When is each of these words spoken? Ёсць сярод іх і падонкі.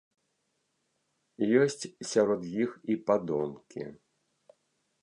Ёсць 1.61 1.89
сярод 2.13 2.41
іх 2.63 2.69
і 2.95 2.99
падонкі. 3.11 3.83